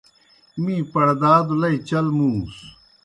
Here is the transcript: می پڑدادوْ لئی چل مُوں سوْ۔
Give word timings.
می 0.63 0.75
پڑدادوْ 0.91 1.55
لئی 1.61 1.77
چل 1.87 2.05
مُوں 2.15 2.37
سوْ۔ 2.55 2.67